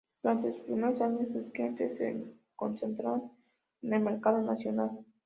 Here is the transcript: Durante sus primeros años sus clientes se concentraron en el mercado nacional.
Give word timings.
Durante 0.23 0.51
sus 0.51 0.61
primeros 0.63 0.99
años 0.99 1.27
sus 1.31 1.51
clientes 1.51 1.95
se 1.99 2.25
concentraron 2.55 3.31
en 3.83 3.93
el 3.93 4.01
mercado 4.01 4.41
nacional. 4.41 5.05